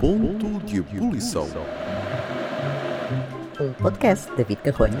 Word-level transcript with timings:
Ponto 0.00 0.58
de 0.66 0.78
ebulição. 0.78 1.46
Um 3.60 3.72
podcast 3.74 4.28
de 4.32 4.36
David 4.38 4.60
Carronha. 4.62 4.98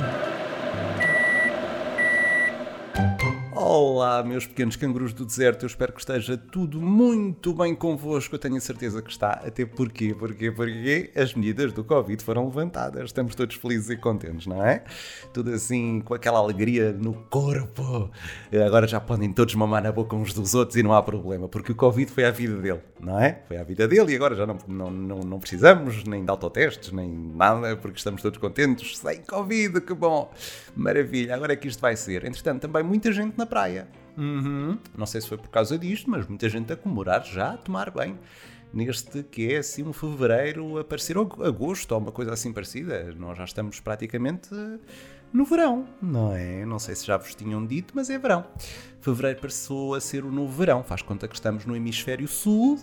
Olá, 4.00 4.22
meus 4.22 4.46
pequenos 4.46 4.76
cangurus 4.76 5.12
do 5.12 5.26
deserto, 5.26 5.64
eu 5.64 5.66
espero 5.66 5.92
que 5.92 6.00
esteja 6.00 6.34
tudo 6.34 6.80
muito 6.80 7.52
bem 7.52 7.74
convosco. 7.74 8.34
Eu 8.34 8.38
tenho 8.38 8.56
a 8.56 8.60
certeza 8.60 9.02
que 9.02 9.10
está, 9.10 9.32
até 9.32 9.66
porque, 9.66 10.14
porque, 10.14 10.50
porque 10.50 11.10
as 11.14 11.34
medidas 11.34 11.70
do 11.74 11.84
Covid 11.84 12.24
foram 12.24 12.46
levantadas. 12.46 13.04
Estamos 13.04 13.34
todos 13.34 13.56
felizes 13.56 13.90
e 13.90 13.98
contentes, 13.98 14.46
não 14.46 14.64
é? 14.64 14.84
Tudo 15.34 15.52
assim, 15.52 16.00
com 16.00 16.14
aquela 16.14 16.38
alegria 16.38 16.94
no 16.94 17.12
corpo. 17.12 18.10
Agora 18.66 18.88
já 18.88 18.98
podem 18.98 19.30
todos 19.34 19.54
mamar 19.54 19.82
na 19.82 19.92
boca 19.92 20.16
uns 20.16 20.32
dos 20.32 20.54
outros 20.54 20.78
e 20.78 20.82
não 20.82 20.94
há 20.94 21.02
problema, 21.02 21.46
porque 21.46 21.72
o 21.72 21.74
Covid 21.74 22.10
foi 22.10 22.24
a 22.24 22.30
vida 22.30 22.56
dele, 22.56 22.80
não 22.98 23.20
é? 23.20 23.42
Foi 23.48 23.58
a 23.58 23.62
vida 23.62 23.86
dele 23.86 24.14
e 24.14 24.16
agora 24.16 24.34
já 24.34 24.46
não, 24.46 24.56
não, 24.66 24.90
não, 24.90 25.18
não 25.18 25.38
precisamos 25.38 26.04
nem 26.04 26.24
de 26.24 26.30
autotestes, 26.30 26.90
nem 26.90 27.06
nada, 27.06 27.76
porque 27.76 27.98
estamos 27.98 28.22
todos 28.22 28.38
contentes, 28.38 28.96
sem 28.96 29.20
Covid, 29.24 29.78
que 29.82 29.92
bom! 29.92 30.32
Maravilha, 30.74 31.34
agora 31.34 31.52
é 31.52 31.56
que 31.56 31.68
isto 31.68 31.80
vai 31.82 31.94
ser. 31.96 32.24
Entretanto, 32.24 32.62
também 32.62 32.82
muita 32.82 33.12
gente 33.12 33.36
na 33.36 33.44
praia. 33.44 33.89
Uhum. 34.20 34.78
Não 34.96 35.06
sei 35.06 35.22
se 35.22 35.28
foi 35.28 35.38
por 35.38 35.48
causa 35.48 35.78
disto, 35.78 36.10
mas 36.10 36.26
muita 36.28 36.46
gente 36.48 36.70
a 36.70 36.76
comemorar 36.76 37.24
já, 37.24 37.54
a 37.54 37.56
tomar 37.56 37.90
bem. 37.90 38.18
Neste 38.72 39.24
que 39.24 39.52
é 39.52 39.58
assim 39.58 39.82
um 39.82 39.92
fevereiro 39.92 40.78
a 40.78 40.84
parecer 40.84 41.16
agosto 41.18 41.90
ou 41.92 41.98
uma 41.98 42.12
coisa 42.12 42.32
assim 42.32 42.52
parecida. 42.52 43.12
Nós 43.18 43.36
já 43.38 43.44
estamos 43.44 43.80
praticamente 43.80 44.50
no 45.32 45.44
verão, 45.44 45.86
não 46.00 46.32
é? 46.32 46.64
Não 46.66 46.78
sei 46.78 46.94
se 46.94 47.06
já 47.06 47.16
vos 47.16 47.34
tinham 47.34 47.66
dito, 47.66 47.94
mas 47.96 48.10
é 48.10 48.18
verão. 48.18 48.44
Fevereiro 49.00 49.40
passou 49.40 49.94
a 49.94 50.00
ser 50.00 50.24
o 50.24 50.30
novo 50.30 50.52
verão. 50.52 50.84
Faz 50.84 51.02
conta 51.02 51.26
que 51.26 51.34
estamos 51.34 51.64
no 51.64 51.74
hemisfério 51.74 52.28
sul, 52.28 52.78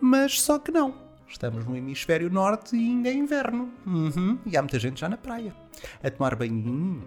mas 0.00 0.40
só 0.42 0.58
que 0.58 0.72
não. 0.72 0.94
Estamos 1.28 1.64
no 1.64 1.76
hemisfério 1.76 2.28
norte 2.28 2.76
e 2.76 2.80
ainda 2.80 3.08
é 3.08 3.14
inverno. 3.14 3.72
Uhum. 3.86 4.36
E 4.44 4.56
há 4.56 4.60
muita 4.60 4.80
gente 4.80 5.00
já 5.00 5.08
na 5.08 5.16
praia. 5.16 5.54
A 6.02 6.10
tomar 6.10 6.34
banhinho, 6.34 7.04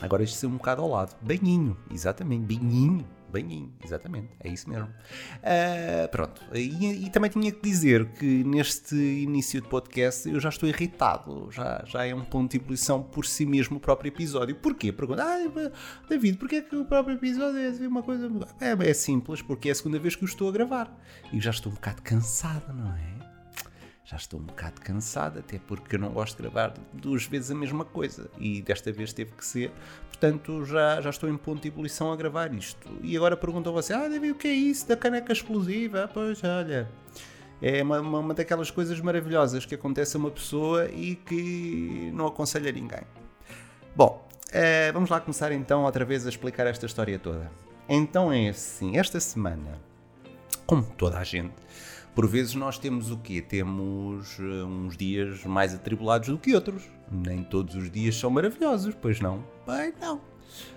Agora 0.00 0.22
isto 0.22 0.44
é 0.44 0.48
um 0.48 0.56
bocado 0.56 0.82
ao 0.82 0.88
lado. 0.88 1.16
Banhinho, 1.20 1.76
exatamente, 1.90 2.56
banhinho, 2.56 3.04
banhinho, 3.30 3.72
exatamente, 3.84 4.28
é 4.40 4.48
isso 4.48 4.68
mesmo. 4.68 4.88
Uh, 4.88 6.08
pronto, 6.10 6.42
e, 6.52 7.06
e, 7.06 7.10
também 7.10 7.30
tinha 7.30 7.52
que 7.52 7.60
dizer 7.62 8.06
que 8.12 8.44
neste 8.44 8.94
início 8.94 9.60
de 9.60 9.68
podcast 9.68 10.28
eu 10.28 10.40
já 10.40 10.48
estou 10.48 10.68
irritado, 10.68 11.48
já, 11.50 11.82
já 11.86 12.04
é 12.04 12.14
um 12.14 12.24
ponto 12.24 12.50
de 12.50 12.56
ebulição 12.56 13.02
por 13.02 13.24
si 13.24 13.46
mesmo 13.46 13.76
o 13.76 13.80
próprio 13.80 14.08
episódio. 14.08 14.54
Porquê? 14.56 14.92
Pergunta, 14.92 15.22
ah, 15.22 15.70
David, 16.08 16.38
porquê 16.38 16.56
é 16.56 16.62
que 16.62 16.76
o 16.76 16.84
próprio 16.84 17.16
episódio 17.16 17.58
é 17.58 17.68
assim 17.68 17.86
uma 17.86 18.02
coisa... 18.02 18.28
É, 18.60 18.90
é 18.90 18.94
simples, 18.94 19.42
porque 19.42 19.68
é 19.68 19.72
a 19.72 19.74
segunda 19.74 19.98
vez 19.98 20.16
que 20.16 20.24
o 20.24 20.26
estou 20.26 20.48
a 20.48 20.52
gravar 20.52 20.92
e 21.32 21.40
já 21.40 21.50
estou 21.50 21.70
um 21.70 21.74
bocado 21.74 22.02
cansado, 22.02 22.72
não 22.72 22.92
é? 22.94 23.29
Já 24.04 24.16
estou 24.16 24.40
um 24.40 24.42
bocado 24.42 24.80
cansado, 24.80 25.38
até 25.38 25.58
porque 25.58 25.96
eu 25.96 26.00
não 26.00 26.10
gosto 26.10 26.36
de 26.36 26.42
gravar 26.42 26.74
duas 26.92 27.24
vezes 27.26 27.50
a 27.50 27.54
mesma 27.54 27.84
coisa 27.84 28.30
e 28.38 28.60
desta 28.62 28.90
vez 28.90 29.12
teve 29.12 29.32
que 29.32 29.44
ser, 29.44 29.70
portanto 30.08 30.64
já, 30.64 31.00
já 31.00 31.10
estou 31.10 31.28
em 31.28 31.36
ponto 31.36 31.62
de 31.62 31.68
ebulição 31.68 32.12
a 32.12 32.16
gravar 32.16 32.52
isto. 32.52 32.88
E 33.02 33.16
agora 33.16 33.36
perguntam 33.36 33.72
você: 33.72 33.92
Ah, 33.92 34.08
David, 34.08 34.32
o 34.32 34.34
que 34.34 34.48
é 34.48 34.52
isso 34.52 34.88
da 34.88 34.96
caneca 34.96 35.32
explosiva? 35.32 36.04
Ah, 36.04 36.08
pois, 36.08 36.42
olha. 36.42 36.88
É 37.62 37.82
uma, 37.82 38.00
uma, 38.00 38.18
uma 38.20 38.34
daquelas 38.34 38.70
coisas 38.70 38.98
maravilhosas 39.00 39.66
que 39.66 39.74
acontece 39.74 40.16
a 40.16 40.18
uma 40.18 40.30
pessoa 40.30 40.88
e 40.88 41.14
que 41.14 42.10
não 42.14 42.26
aconselho 42.26 42.68
a 42.68 42.72
ninguém. 42.72 43.02
Bom, 43.94 44.26
eh, 44.50 44.90
vamos 44.92 45.10
lá 45.10 45.20
começar 45.20 45.52
então 45.52 45.84
outra 45.84 46.04
vez 46.04 46.26
a 46.26 46.30
explicar 46.30 46.66
esta 46.66 46.86
história 46.86 47.18
toda. 47.18 47.50
Então 47.88 48.32
é 48.32 48.48
assim, 48.48 48.96
esta 48.96 49.20
semana, 49.20 49.78
como 50.64 50.82
toda 50.82 51.18
a 51.18 51.24
gente, 51.24 51.54
por 52.14 52.26
vezes 52.26 52.54
nós 52.54 52.78
temos 52.78 53.10
o 53.10 53.16
quê? 53.18 53.40
Temos 53.40 54.38
uh, 54.38 54.66
uns 54.66 54.96
dias 54.96 55.44
mais 55.44 55.74
atribulados 55.74 56.28
do 56.28 56.38
que 56.38 56.54
outros. 56.54 56.82
Nem 57.10 57.42
todos 57.42 57.74
os 57.74 57.90
dias 57.90 58.16
são 58.16 58.30
maravilhosos, 58.30 58.94
pois 59.00 59.20
não? 59.20 59.44
Bem, 59.66 59.92
não. 60.00 60.20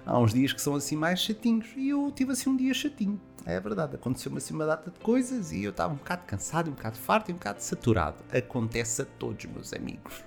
Há 0.06 0.18
uns 0.19 0.34
dias 0.34 0.53
que 0.53 0.62
são 0.62 0.75
assim 0.75 0.96
mais 0.96 1.19
chatinhos 1.19 1.68
e 1.75 1.90
eu 1.90 2.12
tive 2.12 2.34
assim 2.34 2.50
um 2.50 2.56
dia 2.56 2.74
chatinho. 2.74 3.19
É 3.46 3.59
verdade, 3.59 3.96
aconteceu-me 3.96 4.38
assim 4.38 4.53
uma 4.53 4.66
data 4.66 4.90
de 4.90 5.00
coisas 5.00 5.52
e 5.52 5.63
eu 5.63 5.72
estava 5.72 5.94
um 5.94 5.97
bocado 5.97 6.24
cansado, 6.25 6.69
um 6.69 6.74
bocado 6.74 6.97
farto 6.97 7.30
e 7.30 7.34
um 7.34 7.38
bocado 7.38 7.62
saturado. 7.62 8.18
Acontece 8.31 9.02
a 9.02 9.06
todos, 9.06 9.46
meus 9.46 9.74
amigos. 9.74 10.24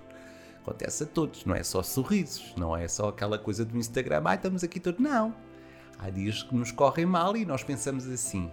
Acontece 0.60 1.04
a 1.04 1.06
todos, 1.06 1.44
não 1.44 1.54
é 1.54 1.62
só 1.62 1.82
sorrisos, 1.82 2.52
não 2.56 2.76
é 2.76 2.88
só 2.88 3.08
aquela 3.08 3.38
coisa 3.38 3.64
do 3.64 3.78
Instagram, 3.78 4.22
ai 4.25 4.36
estamos 4.36 4.64
aqui 4.64 4.81
todos. 4.81 5.00
Não. 5.00 5.34
Há 5.98 6.10
dias 6.10 6.42
que 6.42 6.54
nos 6.54 6.72
correm 6.72 7.06
mal 7.06 7.36
e 7.36 7.47
nós 7.47 7.62
pensamos 7.62 8.06
assim 8.06 8.50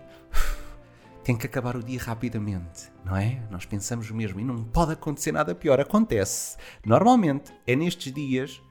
tem 1.24 1.38
que 1.38 1.46
acabar 1.46 1.76
o 1.76 1.84
dia 1.84 2.00
rapidamente, 2.02 2.92
não 3.06 3.16
é? 3.16 3.42
Nós 3.50 3.66
pensamos 3.66 4.12
mesmo 4.12 4.40
e 4.40 4.44
não 4.44 4.64
pode 4.64 4.92
acontecer 4.92 5.32
nada 5.32 5.56
pior. 5.56 5.80
Acontece. 5.80 6.58
Normalmente 6.86 7.54
é 7.66 7.76
nestes 7.76 8.14
dias 8.14 8.62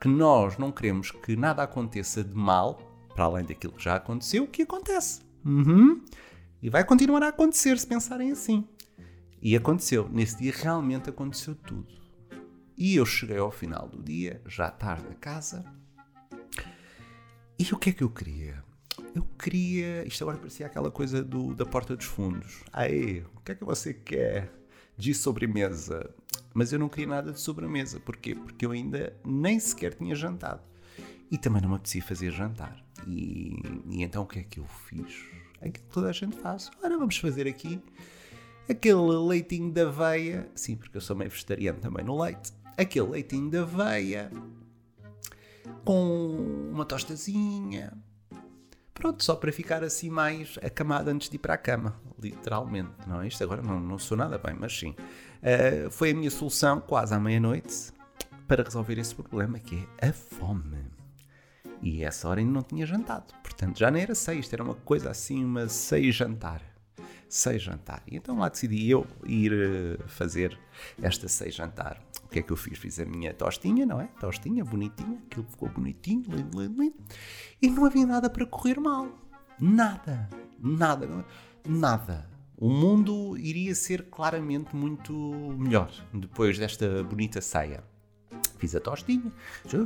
que 0.00 0.08
nós 0.08 0.56
não 0.56 0.72
queremos 0.72 1.10
que 1.10 1.36
nada 1.36 1.62
aconteça 1.62 2.24
de 2.24 2.34
mal, 2.34 2.76
para 3.14 3.24
além 3.24 3.44
daquilo 3.44 3.74
que 3.74 3.84
já 3.84 3.96
aconteceu, 3.96 4.46
que 4.46 4.62
acontece. 4.62 5.20
Uhum. 5.44 6.02
E 6.62 6.70
vai 6.70 6.84
continuar 6.84 7.22
a 7.22 7.28
acontecer 7.28 7.78
se 7.78 7.86
pensarem 7.86 8.30
assim. 8.30 8.66
E 9.42 9.54
aconteceu. 9.54 10.08
Nesse 10.10 10.38
dia 10.38 10.52
realmente 10.56 11.10
aconteceu 11.10 11.54
tudo. 11.54 12.00
E 12.78 12.96
eu 12.96 13.04
cheguei 13.04 13.36
ao 13.36 13.50
final 13.50 13.88
do 13.88 14.02
dia, 14.02 14.40
já 14.46 14.70
tarde 14.70 15.06
a 15.10 15.14
casa. 15.14 15.64
E 17.58 17.74
o 17.74 17.78
que 17.78 17.90
é 17.90 17.92
que 17.92 18.02
eu 18.02 18.08
queria? 18.08 18.64
Eu 19.14 19.22
queria. 19.38 20.06
Isto 20.06 20.24
agora 20.24 20.38
parecia 20.38 20.66
aquela 20.66 20.90
coisa 20.90 21.22
do, 21.22 21.54
da 21.54 21.66
porta 21.66 21.96
dos 21.96 22.06
fundos. 22.06 22.62
Aí, 22.72 23.24
o 23.36 23.40
que 23.40 23.52
é 23.52 23.54
que 23.54 23.64
você 23.64 23.92
quer 23.92 24.52
de 24.96 25.14
sobremesa? 25.14 26.10
Mas 26.52 26.72
eu 26.72 26.78
não 26.78 26.88
queria 26.88 27.06
nada 27.06 27.32
de 27.32 27.40
sobremesa. 27.40 28.00
Porquê? 28.00 28.34
Porque 28.34 28.64
eu 28.64 28.70
ainda 28.70 29.14
nem 29.24 29.58
sequer 29.58 29.94
tinha 29.94 30.14
jantado. 30.14 30.62
E 31.30 31.38
também 31.38 31.62
não 31.62 31.70
me 31.70 31.76
apetecia 31.76 32.02
fazer 32.02 32.30
jantar. 32.32 32.84
E, 33.06 33.56
e 33.88 34.02
então 34.02 34.24
o 34.24 34.26
que 34.26 34.40
é 34.40 34.42
que 34.42 34.58
eu 34.58 34.66
fiz? 34.88 35.24
Aquilo 35.56 35.72
que 35.72 35.82
toda 35.82 36.08
a 36.08 36.12
gente 36.12 36.36
faz. 36.36 36.70
Ora, 36.82 36.98
vamos 36.98 37.16
fazer 37.18 37.46
aqui 37.46 37.80
aquele 38.68 39.16
leitinho 39.28 39.72
da 39.72 39.88
aveia. 39.88 40.48
Sim, 40.54 40.76
porque 40.76 40.96
eu 40.96 41.00
sou 41.00 41.14
meio 41.16 41.30
vegetariano 41.30 41.78
também 41.78 42.04
no 42.04 42.20
leite. 42.20 42.52
Aquele 42.76 43.08
leitinho 43.08 43.50
da 43.50 43.62
aveia 43.62 44.30
com 45.84 46.70
uma 46.72 46.84
tostazinha, 46.84 47.92
Pronto, 49.00 49.24
só 49.24 49.34
para 49.34 49.50
ficar 49.50 49.82
assim 49.82 50.10
mais 50.10 50.58
acamado 50.62 51.08
antes 51.08 51.30
de 51.30 51.36
ir 51.36 51.38
para 51.38 51.54
a 51.54 51.56
cama, 51.56 51.98
literalmente. 52.22 52.90
Não, 53.06 53.22
é? 53.22 53.28
isto 53.28 53.42
agora 53.42 53.62
não, 53.62 53.80
não 53.80 53.98
sou 53.98 54.14
nada 54.14 54.36
bem, 54.36 54.54
mas 54.54 54.78
sim. 54.78 54.90
Uh, 54.90 55.90
foi 55.90 56.10
a 56.10 56.14
minha 56.14 56.30
solução, 56.30 56.82
quase 56.82 57.14
à 57.14 57.18
meia-noite, 57.18 57.94
para 58.46 58.62
resolver 58.62 58.98
esse 58.98 59.14
problema 59.14 59.58
que 59.58 59.88
é 59.96 60.08
a 60.08 60.12
fome. 60.12 60.84
E 61.80 62.04
essa 62.04 62.28
hora 62.28 62.40
ainda 62.40 62.52
não 62.52 62.62
tinha 62.62 62.84
jantado. 62.84 63.32
Portanto, 63.42 63.78
já 63.78 63.90
não 63.90 63.98
era 63.98 64.14
sexta, 64.14 64.54
era 64.54 64.62
uma 64.62 64.74
coisa 64.74 65.10
assim, 65.10 65.42
uma 65.42 65.66
seis 65.66 66.14
jantar. 66.14 66.60
Seis 67.30 67.62
jantar. 67.62 68.02
E 68.08 68.16
então 68.16 68.36
lá 68.36 68.48
decidi 68.48 68.90
eu 68.90 69.06
ir 69.24 69.52
uh, 69.52 70.08
fazer 70.08 70.58
esta 71.00 71.28
seis 71.28 71.54
jantar. 71.54 72.02
O 72.24 72.28
que 72.28 72.40
é 72.40 72.42
que 72.42 72.50
eu 72.50 72.56
fiz? 72.56 72.76
Fiz 72.76 72.98
a 72.98 73.04
minha 73.04 73.32
tostinha, 73.32 73.86
não 73.86 74.00
é? 74.00 74.08
Tostinha, 74.18 74.64
bonitinha. 74.64 75.16
Aquilo 75.30 75.46
ficou 75.48 75.68
bonitinho, 75.68 76.24
lindo, 76.28 76.60
lindo, 76.60 76.82
lindo 76.82 76.96
e 77.62 77.70
não 77.70 77.84
havia 77.84 78.04
nada 78.04 78.28
para 78.28 78.44
correr 78.44 78.80
mal. 78.80 79.08
Nada. 79.60 80.28
Nada. 80.58 81.24
Nada. 81.64 82.28
O 82.56 82.68
mundo 82.68 83.38
iria 83.38 83.74
ser 83.74 84.10
claramente 84.10 84.74
muito 84.74 85.12
melhor 85.56 85.88
depois 86.12 86.58
desta 86.58 87.04
bonita 87.04 87.40
ceia. 87.40 87.84
Fiz 88.60 88.76
a 88.76 88.80
tostinha, 88.80 89.32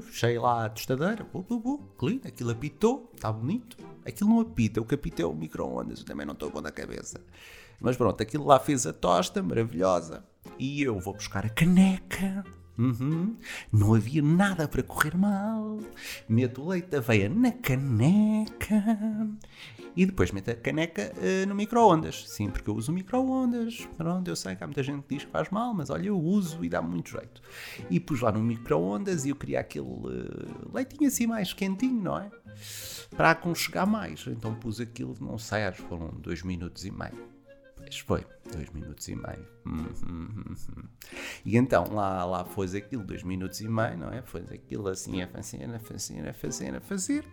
fechei 0.03 0.37
lá 0.37 0.65
a 0.67 0.69
tostadeira, 0.69 1.23
bu, 1.33 1.43
bu, 1.43 1.61
bu, 1.61 1.79
clean, 1.97 2.19
aquilo 2.25 2.51
apitou, 2.51 3.09
está 3.15 3.31
bonito. 3.31 3.77
Aquilo 4.05 4.31
não 4.31 4.41
apita, 4.41 4.81
o 4.81 4.85
que 4.85 4.97
apita 4.97 5.23
é 5.23 5.25
o 5.25 5.33
micro-ondas, 5.33 6.01
eu 6.01 6.05
também 6.05 6.27
não 6.27 6.35
estou 6.35 6.51
bom 6.51 6.61
na 6.61 6.73
cabeça. 6.73 7.21
Mas 7.81 7.97
pronto, 7.97 8.21
aquilo 8.21 8.45
lá 8.45 8.59
fez 8.59 8.85
a 8.85 8.93
tosta, 8.93 9.41
maravilhosa. 9.45 10.25
E 10.59 10.83
eu 10.83 10.99
vou 10.99 11.15
buscar 11.15 11.47
a 11.47 11.49
caneca 11.49 12.45
Uhum. 12.77 13.37
Não 13.73 13.95
havia 13.95 14.23
nada 14.23 14.67
para 14.67 14.83
correr 14.83 15.17
mal. 15.17 15.79
Meto 16.29 16.63
o 16.63 16.69
leite 16.69 16.89
da 16.89 16.99
aveia 16.99 17.29
na 17.29 17.53
caneca 17.53 18.85
e 19.97 20.05
depois 20.05 20.33
meto 20.33 20.51
a 20.51 20.55
caneca 20.55 21.13
uh, 21.17 21.49
no 21.49 21.55
micro-ondas. 21.55 22.29
Sim, 22.29 22.51
porque 22.51 22.69
eu 22.69 22.75
uso 22.75 22.93
micro-ondas. 22.93 23.87
Pronto, 23.97 24.29
eu 24.29 24.37
sei 24.37 24.57
que 24.57 24.65
há 24.65 24.67
muita 24.67 24.83
gente 24.83 25.03
que 25.03 25.15
diz 25.15 25.25
que 25.25 25.31
faz 25.31 25.51
mal, 25.51 25.73
mas 25.73 25.91
olha, 25.91 26.09
eu 26.09 26.19
uso 26.19 26.65
e 26.65 26.69
dá 26.69 26.83
muito 26.83 27.11
jeito. 27.11 27.41
E 27.89 28.01
pus 28.01 28.21
lá 28.21 28.33
no 28.33 28.41
micro-ondas 28.41 29.25
e 29.25 29.31
eu 29.31 29.37
queria 29.37 29.61
aquele 29.61 29.87
uh, 29.87 30.71
leitinho 30.73 31.07
assim 31.07 31.27
mais 31.27 31.53
quentinho, 31.53 32.03
não 32.03 32.19
é? 32.19 32.31
Para 33.17 33.31
aconchegar 33.31 33.87
mais. 33.87 34.27
Então 34.27 34.55
pus 34.55 34.81
aquilo, 34.81 35.17
não 35.21 35.39
sei, 35.39 35.63
acho 35.63 35.83
que 35.83 35.89
foram 35.89 36.09
dois 36.19 36.43
minutos 36.43 36.85
e 36.85 36.91
meio. 36.91 37.34
Foi, 38.01 38.25
dois 38.53 38.71
minutos 38.71 39.09
e 39.09 39.17
meio. 39.17 39.47
Hum, 39.67 39.87
hum, 40.07 40.45
hum, 40.77 40.85
e 41.45 41.57
então 41.57 41.85
lá, 41.93 42.25
lá 42.25 42.45
foi 42.45 42.67
aquilo, 42.77 43.05
dois 43.05 43.23
minutos 43.23 43.61
e 43.61 43.69
meio, 43.69 43.99
não 43.99 44.13
é? 44.13 44.23
Foi 44.23 44.43
aquilo 44.43 44.89
assim 44.89 45.23
a 45.23 45.29
fazer, 45.29 45.65
a 45.65 45.79
fazer, 45.79 46.29
a 46.29 46.33
fazer, 46.33 46.75
a 46.77 46.81
fazer. 46.81 47.25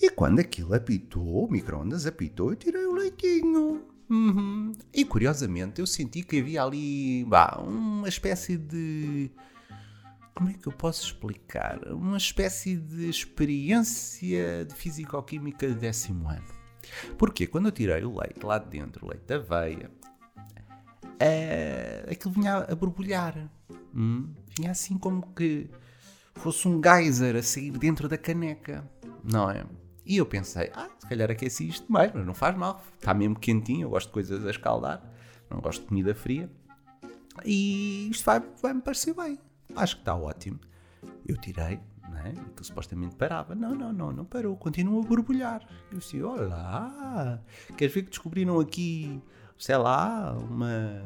E 0.00 0.10
quando 0.10 0.40
aquilo 0.40 0.74
apitou, 0.74 1.46
o 1.46 1.50
micro-ondas 1.50 2.06
apitou, 2.06 2.50
eu 2.50 2.56
tirei 2.56 2.84
o 2.84 2.92
leitinho. 2.92 3.82
Uhum. 4.08 4.72
E 4.92 5.04
curiosamente 5.04 5.80
eu 5.80 5.86
senti 5.86 6.22
que 6.22 6.38
havia 6.38 6.62
ali 6.62 7.24
bah, 7.24 7.60
uma 7.60 8.08
espécie 8.08 8.56
de. 8.56 9.30
Como 10.34 10.50
é 10.50 10.52
que 10.52 10.66
eu 10.66 10.72
posso 10.72 11.06
explicar? 11.06 11.80
Uma 11.88 12.18
espécie 12.18 12.76
de 12.76 13.08
experiência 13.08 14.66
de 14.66 14.74
fisicoquímica 14.74 15.66
de 15.66 15.74
décimo 15.74 16.28
ano. 16.28 16.55
Porque 17.16 17.46
quando 17.46 17.66
eu 17.66 17.72
tirei 17.72 18.04
o 18.04 18.18
leite 18.18 18.44
lá 18.44 18.58
de 18.58 18.68
dentro, 18.68 19.06
o 19.06 19.08
leite 19.08 19.24
da 19.26 19.36
aveia, 19.36 19.90
é, 21.18 22.06
aquilo 22.10 22.34
vinha 22.34 22.58
a 22.58 22.74
borbulhar. 22.74 23.50
Hum? 23.94 24.32
Vinha 24.56 24.70
assim 24.70 24.98
como 24.98 25.26
que 25.34 25.68
fosse 26.34 26.68
um 26.68 26.80
geyser 26.82 27.36
a 27.36 27.42
sair 27.42 27.72
dentro 27.72 28.08
da 28.08 28.18
caneca, 28.18 28.88
não 29.24 29.50
é? 29.50 29.64
E 30.04 30.18
eu 30.18 30.26
pensei, 30.26 30.70
ah, 30.74 30.88
se 30.98 31.06
calhar 31.08 31.30
aqueci 31.30 31.68
isto 31.68 31.90
mais, 31.90 32.12
mas 32.14 32.24
não 32.24 32.34
faz 32.34 32.56
mal. 32.56 32.82
Está 32.98 33.12
mesmo 33.12 33.38
quentinho, 33.38 33.86
eu 33.86 33.90
gosto 33.90 34.06
de 34.06 34.12
coisas 34.12 34.46
a 34.46 34.50
escaldar, 34.50 35.02
não 35.50 35.60
gosto 35.60 35.80
de 35.82 35.88
comida 35.88 36.14
fria. 36.14 36.48
E 37.44 38.08
isto 38.10 38.24
vai, 38.24 38.40
vai 38.62 38.72
me 38.72 38.80
parecer 38.80 39.14
bem. 39.14 39.38
Acho 39.74 39.96
que 39.96 40.02
está 40.02 40.14
ótimo. 40.14 40.60
Eu 41.26 41.36
tirei, 41.36 41.80
não 42.08 42.18
é? 42.18 42.32
Que 42.56 42.64
supostamente 42.64 43.16
parava. 43.16 43.54
Não, 43.54 43.74
não, 43.74 43.92
não, 43.92 44.12
não 44.12 44.24
parou, 44.24 44.56
continua 44.56 45.02
a 45.02 45.06
borbulhar. 45.06 45.66
Eu 45.90 45.98
disse, 45.98 46.22
olá, 46.22 47.40
queres 47.76 47.94
ver 47.94 48.02
que 48.02 48.10
descobriram 48.10 48.60
aqui, 48.60 49.20
sei 49.58 49.76
lá, 49.76 50.36
uma, 50.38 51.04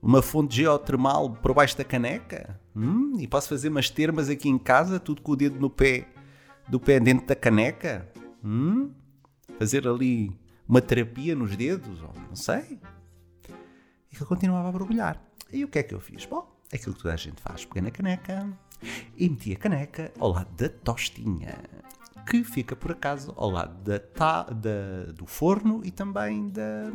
uma 0.00 0.22
fonte 0.22 0.56
geotermal 0.56 1.30
por 1.30 1.54
baixo 1.54 1.76
da 1.76 1.84
caneca? 1.84 2.58
Hum, 2.74 3.16
e 3.18 3.26
posso 3.26 3.48
fazer 3.48 3.68
umas 3.68 3.90
termas 3.90 4.28
aqui 4.28 4.48
em 4.48 4.58
casa, 4.58 4.98
tudo 4.98 5.22
com 5.22 5.32
o 5.32 5.36
dedo 5.36 5.58
no 5.58 5.70
pé, 5.70 6.08
do 6.68 6.80
pé 6.80 6.98
dentro 7.00 7.26
da 7.26 7.34
caneca? 7.34 8.08
Hum? 8.44 8.90
Fazer 9.58 9.86
ali 9.86 10.32
uma 10.68 10.80
terapia 10.80 11.34
nos 11.34 11.54
dedos, 11.56 12.00
não 12.00 12.36
sei. 12.36 12.80
E 14.10 14.16
que 14.16 14.24
continuava 14.24 14.68
a 14.68 14.72
borbulhar. 14.72 15.22
E 15.52 15.64
o 15.64 15.68
que 15.68 15.78
é 15.78 15.82
que 15.82 15.94
eu 15.94 16.00
fiz? 16.00 16.24
Bom, 16.24 16.50
aquilo 16.72 16.94
que 16.94 17.02
toda 17.02 17.14
a 17.14 17.16
gente 17.16 17.40
faz. 17.40 17.64
Peguei 17.64 17.82
na 17.82 17.90
caneca 17.90 18.48
e 19.16 19.28
meti 19.28 19.52
a 19.52 19.56
caneca 19.56 20.12
ao 20.18 20.32
lado 20.32 20.50
da 20.56 20.68
tostinha. 20.68 21.58
Que 22.26 22.44
fica, 22.44 22.76
por 22.76 22.92
acaso, 22.92 23.34
ao 23.36 23.50
lado 23.50 23.82
da, 23.82 23.98
ta, 23.98 24.44
da, 24.44 25.12
do 25.12 25.26
forno 25.26 25.80
e 25.84 25.90
também 25.90 26.48
da, 26.50 26.90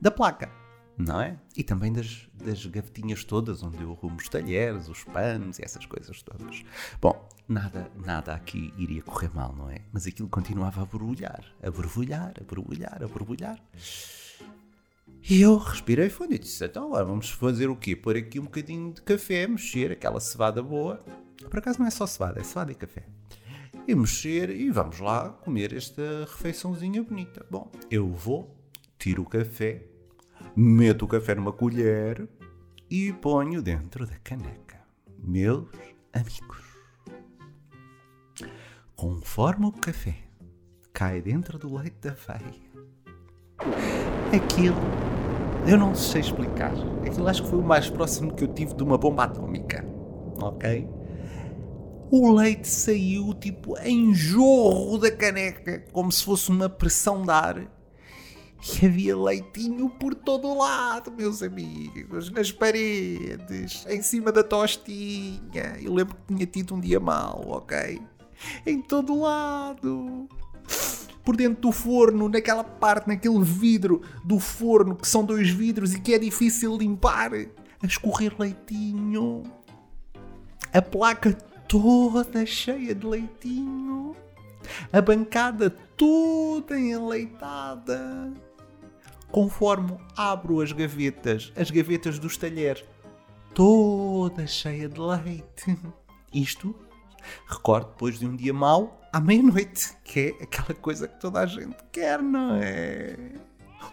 da 0.00 0.10
placa 0.10 0.60
não 1.00 1.20
é? 1.20 1.38
E 1.56 1.64
também 1.64 1.92
das, 1.92 2.28
das 2.34 2.64
gavetinhas 2.66 3.24
todas 3.24 3.62
onde 3.62 3.82
eu 3.82 3.92
arrumo 3.92 4.16
os 4.16 4.28
talheres, 4.28 4.88
os 4.88 5.02
panos 5.04 5.58
e 5.58 5.64
essas 5.64 5.86
coisas 5.86 6.22
todas. 6.22 6.62
Bom, 7.00 7.28
nada, 7.48 7.90
nada 8.04 8.34
aqui 8.34 8.72
iria 8.76 9.02
correr 9.02 9.30
mal, 9.34 9.54
não 9.54 9.70
é? 9.70 9.82
Mas 9.92 10.06
aquilo 10.06 10.28
continuava 10.28 10.82
a 10.82 10.84
borbulhar, 10.84 11.44
a 11.62 11.70
borbulhar, 11.70 12.34
a 12.40 12.44
borbulhar, 12.44 13.02
a 13.02 13.08
borbulhar. 13.08 13.58
E 15.28 15.42
eu 15.42 15.56
respirei 15.56 16.08
fundo 16.08 16.34
e 16.34 16.38
disse: 16.38 16.64
então 16.64 16.86
agora 16.86 17.04
vamos 17.04 17.30
fazer 17.30 17.68
o 17.68 17.76
quê? 17.76 17.94
Pôr 17.94 18.16
aqui 18.16 18.40
um 18.40 18.44
bocadinho 18.44 18.92
de 18.92 19.02
café, 19.02 19.46
mexer 19.46 19.92
aquela 19.92 20.20
cevada 20.20 20.62
boa. 20.62 21.04
Por 21.48 21.58
acaso 21.58 21.78
não 21.78 21.86
é 21.86 21.90
só 21.90 22.06
cevada, 22.06 22.40
é 22.40 22.44
cevada 22.44 22.72
e 22.72 22.74
café. 22.74 23.04
E 23.86 23.94
mexer 23.94 24.50
e 24.50 24.70
vamos 24.70 25.00
lá 25.00 25.30
comer 25.30 25.72
esta 25.72 26.02
refeiçãozinha 26.20 27.02
bonita. 27.02 27.44
Bom, 27.50 27.70
eu 27.90 28.12
vou, 28.12 28.56
tiro 28.98 29.22
o 29.22 29.26
café, 29.26 29.84
meto 30.56 31.04
o 31.04 31.08
café 31.08 31.34
numa 31.34 31.52
colher 31.52 32.28
e 32.90 33.12
ponho 33.12 33.62
dentro 33.62 34.06
da 34.06 34.16
caneca. 34.18 34.80
Meus 35.18 35.68
amigos, 36.12 36.64
conforme 38.96 39.66
o 39.66 39.72
café 39.72 40.16
cai 40.92 41.22
dentro 41.22 41.58
do 41.58 41.76
leite 41.76 41.96
da 42.00 42.10
aveia, 42.10 42.70
aquilo 44.34 45.00
eu 45.66 45.76
não 45.76 45.94
sei 45.94 46.22
explicar. 46.22 46.72
Aquilo 47.06 47.28
acho 47.28 47.42
que 47.42 47.50
foi 47.50 47.58
o 47.58 47.62
mais 47.62 47.88
próximo 47.88 48.34
que 48.34 48.44
eu 48.44 48.48
tive 48.48 48.74
de 48.74 48.82
uma 48.82 48.96
bomba 48.96 49.24
atómica. 49.24 49.84
Ok? 50.40 50.88
O 52.10 52.32
leite 52.32 52.66
saiu 52.66 53.34
tipo 53.34 53.78
em 53.78 54.12
jorro 54.14 54.98
da 54.98 55.10
caneca, 55.10 55.84
como 55.92 56.10
se 56.10 56.24
fosse 56.24 56.50
uma 56.50 56.68
pressão 56.68 57.22
de 57.22 57.30
ar 57.30 57.70
e 58.82 58.86
havia 58.86 59.16
leitinho 59.16 59.88
por 59.88 60.14
todo 60.14 60.48
o 60.48 60.58
lado, 60.58 61.10
meus 61.12 61.42
amigos, 61.42 62.30
nas 62.30 62.50
paredes, 62.50 63.86
em 63.88 64.02
cima 64.02 64.32
da 64.32 64.42
tostinha. 64.42 65.76
Eu 65.80 65.94
lembro 65.94 66.16
que 66.16 66.34
tinha 66.34 66.46
tido 66.46 66.74
um 66.74 66.80
dia 66.80 66.98
mau, 66.98 67.44
ok? 67.48 68.00
Em 68.66 68.82
todo 68.82 69.14
o 69.14 69.20
lado. 69.22 70.28
Por 71.24 71.36
dentro 71.36 71.60
do 71.62 71.72
forno, 71.72 72.28
naquela 72.28 72.64
parte, 72.64 73.08
naquele 73.08 73.42
vidro 73.42 74.02
do 74.24 74.38
forno, 74.38 74.96
que 74.96 75.06
são 75.06 75.24
dois 75.24 75.50
vidros 75.50 75.94
e 75.94 76.00
que 76.00 76.14
é 76.14 76.18
difícil 76.18 76.76
limpar, 76.76 77.32
a 77.34 77.86
escorrer 77.86 78.34
leitinho. 78.38 79.42
A 80.72 80.80
placa 80.80 81.32
toda 81.68 82.46
cheia 82.46 82.94
de 82.94 83.06
leitinho. 83.06 84.16
A 84.92 85.00
bancada 85.00 85.70
toda 85.96 86.78
enleitada 86.78 88.32
conforme 89.30 89.96
abro 90.16 90.60
as 90.60 90.72
gavetas, 90.72 91.52
as 91.56 91.70
gavetas 91.70 92.18
dos 92.18 92.36
talheres, 92.36 92.84
toda 93.54 94.46
cheia 94.46 94.88
de 94.88 95.00
leite. 95.00 95.78
Isto, 96.32 96.74
recordo 97.46 97.88
depois 97.88 98.18
de 98.18 98.26
um 98.26 98.36
dia 98.36 98.52
mau, 98.52 99.00
à 99.12 99.20
meia-noite, 99.20 99.96
que 100.04 100.20
é 100.20 100.44
aquela 100.44 100.74
coisa 100.74 101.08
que 101.08 101.20
toda 101.20 101.40
a 101.40 101.46
gente 101.46 101.76
quer, 101.90 102.22
não 102.22 102.56
é? 102.56 103.16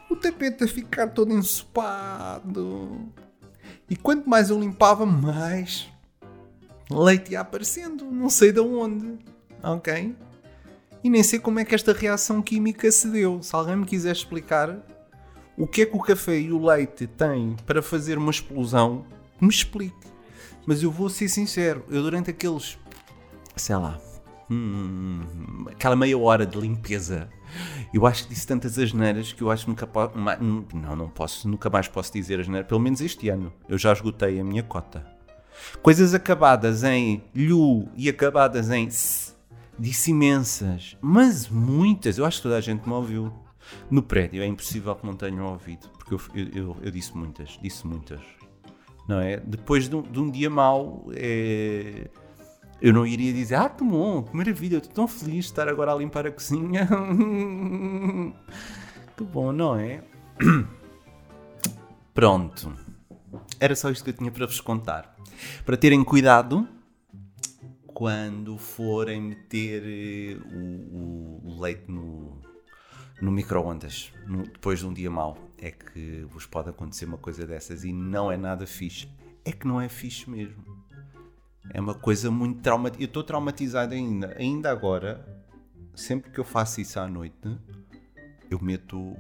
O 0.10 0.16
tapete 0.16 0.64
a 0.64 0.68
ficar 0.68 1.08
todo 1.08 1.34
ensopado. 1.34 3.12
E 3.90 3.96
quanto 3.96 4.30
mais 4.30 4.50
eu 4.50 4.60
limpava, 4.60 5.06
mais 5.06 5.90
leite 6.90 7.32
ia 7.32 7.42
aparecendo, 7.42 8.06
não 8.06 8.30
sei 8.30 8.52
de 8.52 8.60
onde, 8.60 9.18
ok? 9.62 10.16
E 11.04 11.10
nem 11.10 11.24
sei 11.24 11.40
como 11.40 11.60
é 11.60 11.66
que 11.66 11.76
esta 11.76 11.94
reação 11.94 12.42
química 12.42 12.92
se 12.92 13.08
deu. 13.08 13.42
Se 13.42 13.56
alguém 13.56 13.76
me 13.76 13.86
quiser 13.86 14.12
explicar, 14.12 14.78
o 15.58 15.68
que 15.68 15.82
é 15.82 15.86
que 15.86 15.96
o 15.96 16.02
café 16.02 16.40
e 16.40 16.52
o 16.52 16.66
leite 16.66 17.08
têm 17.08 17.56
para 17.66 17.82
fazer 17.82 18.18
uma 18.18 18.32
explosão, 18.32 19.06
me 19.40 19.50
explique. 19.50 20.08
Mas 20.66 20.84
eu 20.84 20.92
vou 20.92 21.10
ser 21.10 21.30
sincero, 21.30 21.84
eu 21.90 22.02
durante 22.02 22.30
aqueles, 22.30 22.78
sei 23.58 23.76
lá, 23.76 24.00
hum, 24.50 25.66
aquela 25.68 25.96
meia 25.96 26.18
hora 26.18 26.46
de 26.46 26.58
limpeza, 26.60 27.30
eu 27.94 28.06
acho 28.06 28.24
que 28.24 28.30
disse 28.30 28.48
tantas 28.48 28.78
asneiras 28.78 29.34
que 29.34 29.42
eu 29.42 29.52
acho 29.52 29.66
que 29.66 29.70
nunca 29.70 29.88
posso, 29.88 30.14
não, 30.18 30.96
não 30.96 31.10
posso, 31.10 31.48
nunca 31.48 31.70
mais 31.70 31.88
posso 31.88 32.14
dizer 32.14 32.40
asneira, 32.40 32.66
pelo 32.66 32.80
menos 32.80 33.02
este 33.02 33.30
ano. 33.30 33.52
Eu 33.68 33.78
já 33.78 33.92
esgotei 33.92 34.40
a 34.40 34.44
minha 34.44 34.64
cota. 34.64 35.06
Coisas 35.82 36.14
acabadas 36.14 36.84
em 36.84 37.24
lhu 37.34 37.90
e 37.96 38.10
acabadas 38.10 38.70
em 38.70 38.88
s, 38.88 39.36
disse 39.78 40.12
imensas, 40.12 40.96
mas 41.02 41.50
muitas, 41.50 42.18
eu 42.18 42.26
acho 42.26 42.38
que 42.38 42.44
toda 42.44 42.58
a 42.58 42.62
gente 42.62 42.88
me 42.88 42.94
ouviu. 42.94 43.32
No 43.90 44.02
prédio 44.02 44.42
é 44.42 44.46
impossível 44.46 44.96
que 44.96 45.06
não 45.06 45.14
tenham 45.14 45.46
ouvido, 45.52 45.90
porque 45.90 46.14
eu, 46.14 46.22
eu, 46.34 46.48
eu, 46.54 46.78
eu 46.84 46.92
disse 46.92 47.16
muitas, 47.18 47.60
disse 47.62 47.86
muitas. 47.86 48.22
Não 49.08 49.20
é? 49.20 49.38
Depois 49.38 49.90
de 49.90 49.96
um, 49.96 50.02
de 50.02 50.20
um 50.20 50.30
dia 50.30 50.50
mau, 50.50 51.08
é... 51.14 52.10
eu 52.82 52.94
não 52.94 53.06
iria 53.06 53.34
dizer, 53.34 53.56
ah, 53.56 53.70
que 53.70 53.84
bom, 53.84 54.24
que 54.24 54.36
maravilha, 54.36 54.78
estou 54.78 54.94
tão 54.94 55.08
feliz 55.08 55.46
de 55.46 55.52
estar 55.52 55.68
agora 55.68 55.92
a 55.92 55.96
limpar 55.96 56.28
a 56.28 56.32
cozinha. 56.32 56.88
que 59.18 59.24
bom, 59.24 59.52
não 59.52 59.76
é? 59.76 60.04
Pronto. 62.14 62.74
Era 63.60 63.76
só 63.76 63.90
isto 63.90 64.04
que 64.04 64.12
eu 64.12 64.14
tinha 64.14 64.32
para 64.32 64.46
vos 64.46 64.62
contar. 64.62 65.16
Para 65.66 65.76
terem 65.76 66.04
cuidado 66.04 66.68
quando 67.88 68.60
forem 68.60 69.20
meter 69.22 69.82
eh, 69.84 70.38
o, 70.54 71.42
o 71.44 71.60
leite 71.60 71.92
no, 71.92 72.40
no 73.20 73.32
micro-ondas, 73.32 74.14
depois 74.54 74.80
de 74.80 74.86
um 74.86 74.94
dia 74.94 75.10
mau, 75.10 75.36
é 75.58 75.72
que 75.72 76.24
vos 76.30 76.46
pode 76.46 76.70
acontecer 76.70 77.06
uma 77.06 77.18
coisa 77.18 77.48
dessas 77.48 77.84
e 77.84 77.92
não 77.92 78.32
é 78.32 78.38
nada 78.38 78.68
fixe. 78.68 79.10
É 79.44 79.52
que 79.52 79.66
não 79.66 79.82
é 79.82 79.90
fixe 79.90 80.30
mesmo. 80.30 80.77
É 81.74 81.82
uma 81.82 81.94
coisa 81.94 82.32
muito 82.32 82.62
traumatizada. 82.62 83.04
Eu 83.04 83.08
estou 83.08 83.24
traumatizado 83.24 83.94
ainda. 83.94 84.36
Ainda 84.38 84.72
agora, 84.72 85.26
sempre 85.96 86.32
que 86.32 86.40
eu 86.40 86.44
faço 86.44 86.82
isso 86.82 87.00
à 87.00 87.08
noite, 87.08 87.58
eu 88.50 88.60
meto 88.62 89.16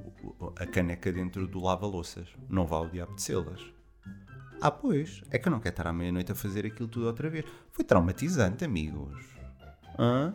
a 0.57 0.65
caneca 0.65 1.11
dentro 1.11 1.47
do 1.47 1.61
lava-louças. 1.61 2.29
Não 2.49 2.65
vale 2.65 2.87
o 2.87 2.91
diabo 2.91 3.15
de 3.15 3.21
selas. 3.21 3.61
Ah, 4.61 4.71
pois. 4.71 5.21
É 5.29 5.37
que 5.37 5.47
eu 5.47 5.51
não 5.51 5.59
quero 5.59 5.73
estar 5.73 5.87
à 5.87 5.93
meia-noite 5.93 6.31
a 6.31 6.35
fazer 6.35 6.65
aquilo 6.65 6.87
tudo 6.87 7.05
outra 7.05 7.29
vez. 7.29 7.45
Foi 7.71 7.85
traumatizante, 7.85 8.65
amigos. 8.65 9.23
Hã? 9.99 10.33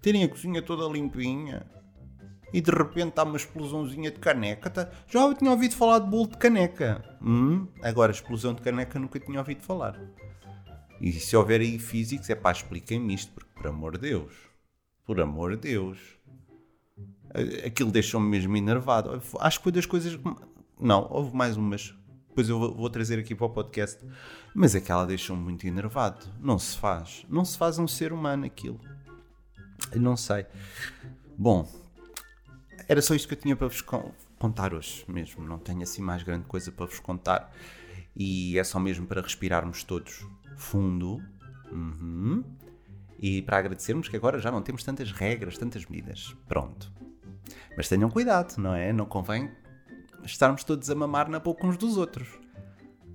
Terem 0.00 0.24
a 0.24 0.28
cozinha 0.28 0.60
toda 0.60 0.92
limpinha 0.92 1.66
e 2.52 2.60
de 2.60 2.70
repente 2.70 3.14
há 3.16 3.24
uma 3.24 3.36
explosãozinha 3.36 4.10
de 4.10 4.18
caneca. 4.18 4.70
Tá? 4.70 4.88
Já 5.08 5.22
eu 5.22 5.34
tinha 5.34 5.50
ouvido 5.50 5.74
falar 5.74 5.98
de 5.98 6.08
bolo 6.08 6.28
de 6.28 6.36
caneca. 6.36 7.04
Hum, 7.20 7.66
agora, 7.82 8.12
explosão 8.12 8.54
de 8.54 8.62
caneca 8.62 8.98
nunca 8.98 9.18
tinha 9.18 9.38
ouvido 9.38 9.62
falar. 9.62 10.00
E 11.00 11.12
se 11.12 11.36
houver 11.36 11.60
aí 11.60 11.78
físicos, 11.78 12.30
é 12.30 12.34
pá, 12.34 12.52
expliquem-me 12.52 13.14
isto, 13.14 13.32
porque, 13.32 13.50
por 13.54 13.66
amor 13.66 13.98
de 13.98 14.08
Deus. 14.08 14.32
Por 15.04 15.20
amor 15.20 15.56
de 15.56 15.62
Deus. 15.68 15.98
Aquilo 17.66 17.90
deixou-me 17.90 18.28
mesmo 18.28 18.56
enervado. 18.56 19.20
Acho 19.40 19.58
que 19.58 19.64
foi 19.64 19.72
das 19.72 19.86
coisas. 19.86 20.18
Não, 20.80 21.06
houve 21.10 21.36
mais 21.36 21.56
umas. 21.56 21.94
Depois 22.28 22.48
eu 22.48 22.58
vou 22.58 22.90
trazer 22.90 23.18
aqui 23.18 23.34
para 23.34 23.46
o 23.46 23.50
podcast. 23.50 24.04
Mas 24.54 24.74
aquela 24.74 25.04
deixou-me 25.04 25.42
muito 25.42 25.66
enervado. 25.66 26.26
Não 26.40 26.58
se 26.58 26.78
faz. 26.78 27.26
Não 27.28 27.44
se 27.44 27.58
faz 27.58 27.78
um 27.78 27.88
ser 27.88 28.12
humano 28.12 28.44
aquilo. 28.46 28.80
Eu 29.92 30.00
não 30.00 30.16
sei. 30.16 30.46
Bom, 31.36 31.68
era 32.88 33.02
só 33.02 33.14
isto 33.14 33.28
que 33.28 33.34
eu 33.34 33.38
tinha 33.38 33.56
para 33.56 33.68
vos 33.68 33.82
contar 34.38 34.72
hoje 34.72 35.04
mesmo. 35.08 35.44
Não 35.44 35.58
tenho 35.58 35.82
assim 35.82 36.02
mais 36.02 36.22
grande 36.22 36.46
coisa 36.46 36.70
para 36.70 36.86
vos 36.86 37.00
contar. 37.00 37.52
E 38.16 38.56
é 38.58 38.64
só 38.64 38.78
mesmo 38.78 39.06
para 39.06 39.20
respirarmos 39.20 39.82
todos 39.82 40.24
fundo. 40.56 41.22
Uhum. 41.70 42.44
E 43.18 43.42
para 43.42 43.58
agradecermos 43.58 44.08
que 44.08 44.16
agora 44.16 44.38
já 44.38 44.50
não 44.50 44.62
temos 44.62 44.82
tantas 44.82 45.10
regras, 45.12 45.56
tantas 45.56 45.86
medidas. 45.86 46.36
Pronto. 46.46 46.92
Mas 47.76 47.88
tenham 47.88 48.10
cuidado, 48.10 48.56
não 48.58 48.74
é? 48.74 48.92
Não 48.92 49.06
convém 49.06 49.50
estarmos 50.24 50.64
todos 50.64 50.88
a 50.90 50.94
mamar 50.94 51.28
na 51.28 51.38
boca 51.38 51.66
uns 51.66 51.76
dos 51.76 51.96
outros. 51.96 52.28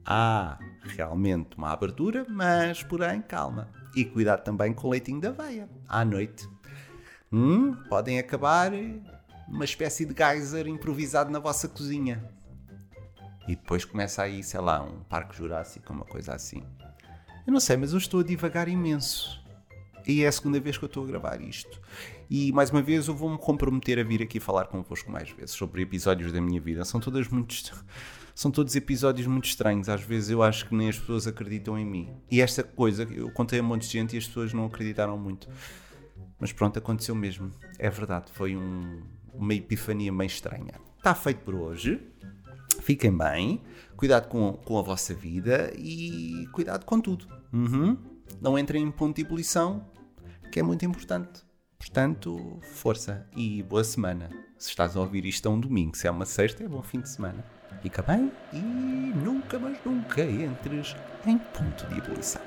Há 0.06 0.58
realmente 0.82 1.58
uma 1.58 1.72
abertura, 1.72 2.26
mas 2.30 2.84
porém, 2.84 3.22
calma. 3.22 3.70
E 3.96 4.06
cuidado 4.06 4.44
também 4.44 4.74
com 4.74 4.88
o 4.88 4.92
leitinho 4.92 5.20
da 5.20 5.32
veia, 5.32 5.70
à 5.88 6.04
noite. 6.06 6.48
Hum, 7.32 7.74
podem 7.90 8.18
acabar 8.18 8.72
uma 9.48 9.66
espécie 9.66 10.06
de 10.06 10.16
geyser 10.16 10.68
improvisado 10.68 11.30
na 11.30 11.40
vossa 11.40 11.68
cozinha. 11.68 12.24
E 13.48 13.56
depois 13.56 13.84
começa 13.84 14.22
aí, 14.22 14.44
sei 14.44 14.60
lá, 14.60 14.82
um 14.82 15.04
parque 15.04 15.36
jurássico, 15.36 15.92
uma 15.92 16.06
coisa 16.06 16.34
assim. 16.34 16.64
Eu 17.50 17.52
não 17.52 17.60
sei, 17.60 17.78
mas 17.78 17.94
eu 17.94 17.98
estou 17.98 18.20
a 18.20 18.24
divagar 18.24 18.68
imenso. 18.68 19.44
E 20.06 20.24
é 20.24 20.28
a 20.28 20.32
segunda 20.32 20.60
vez 20.60 20.78
que 20.78 20.84
eu 20.84 20.86
estou 20.86 21.04
a 21.04 21.08
gravar 21.08 21.42
isto. 21.42 21.82
E 22.30 22.52
mais 22.52 22.70
uma 22.70 22.80
vez 22.80 23.08
eu 23.08 23.16
vou-me 23.16 23.40
comprometer 23.40 23.98
a 23.98 24.04
vir 24.04 24.22
aqui 24.22 24.40
falar 24.40 24.66
convosco 24.66 25.12
mais 25.12 25.32
vezes 25.32 25.56
sobre 25.56 25.82
episódios 25.82 26.32
da 26.32 26.40
minha 26.40 26.62
vida. 26.62 26.86
São 26.86 27.00
todas 27.00 27.28
muito. 27.28 27.74
São 28.36 28.52
todos 28.52 28.76
episódios 28.76 29.26
muito 29.26 29.46
estranhos. 29.46 29.90
Às 29.90 30.04
vezes 30.04 30.30
eu 30.30 30.44
acho 30.44 30.68
que 30.68 30.76
nem 30.76 30.90
as 30.90 31.00
pessoas 31.00 31.26
acreditam 31.26 31.76
em 31.76 31.84
mim. 31.84 32.14
E 32.30 32.40
esta 32.40 32.62
coisa, 32.62 33.02
eu 33.12 33.32
contei 33.32 33.58
a 33.60 33.64
um 33.64 33.66
monte 33.66 33.88
de 33.88 33.94
gente 33.94 34.14
e 34.14 34.20
as 34.20 34.28
pessoas 34.28 34.54
não 34.54 34.66
acreditaram 34.66 35.18
muito. 35.18 35.50
Mas 36.40 36.52
pronto, 36.52 36.78
aconteceu 36.78 37.16
mesmo. 37.16 37.50
É 37.80 37.90
verdade, 37.90 38.32
foi 38.32 38.56
um, 38.56 39.02
uma 39.34 39.56
epifania 39.56 40.14
meio 40.14 40.28
estranha. 40.28 40.74
Está 40.98 41.16
feito 41.16 41.40
por 41.40 41.56
hoje. 41.56 42.00
Fiquem 42.84 43.18
bem, 43.18 43.64
cuidado 43.98 44.28
com, 44.28 44.54
com 44.54 44.78
a 44.78 44.84
vossa 44.84 45.16
vida 45.16 45.74
e 45.76 46.48
cuidado 46.52 46.86
com 46.86 47.02
tudo. 47.02 47.39
Uhum. 47.52 47.98
Não 48.42 48.58
entrem 48.58 48.84
em 48.84 48.92
ponto 48.92 49.16
de 49.16 49.22
ebulição, 49.22 49.86
que 50.52 50.60
é 50.60 50.64
muito 50.64 50.86
importante. 50.86 51.44
Portanto, 51.78 52.60
força 52.62 53.26
e 53.36 53.64
boa 53.64 53.84
semana. 53.84 54.30
Se 54.58 54.70
estás 54.70 54.98
a 54.98 55.00
ouvir 55.00 55.26
isto 55.26 55.48
a 55.48 55.52
um 55.52 55.60
domingo, 55.60 55.96
se 55.96 56.08
é 56.08 56.12
uma 56.12 56.26
sexta, 56.26 56.64
é 56.64 56.68
bom 56.68 56.82
fim 56.82 57.00
de 57.00 57.10
semana. 57.10 57.44
Fica 57.82 58.02
bem 58.02 58.32
e 58.52 58.58
nunca, 58.60 59.58
mais 59.58 59.78
nunca 59.86 60.22
entres 60.22 60.96
em 61.26 61.38
ponto 61.38 61.88
de 61.88 61.98
ebulição. 61.98 62.42